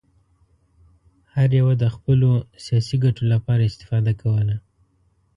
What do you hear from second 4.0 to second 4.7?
کوله.